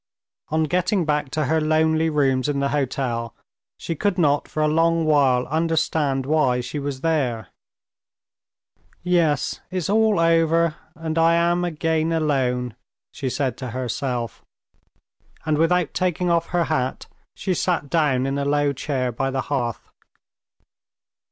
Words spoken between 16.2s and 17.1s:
off her hat